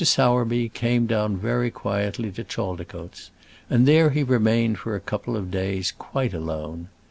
Sowerby 0.03 0.67
came 0.67 1.05
down 1.05 1.37
very 1.37 1.69
quietly 1.69 2.31
to 2.31 2.43
Chaldicotes, 2.43 3.29
and 3.69 3.87
there 3.87 4.09
he 4.09 4.23
remained 4.23 4.79
for 4.79 4.95
a 4.95 4.99
couple 4.99 5.37
of 5.37 5.51
days, 5.51 5.91
quite 5.95 6.33
alone. 6.33 6.87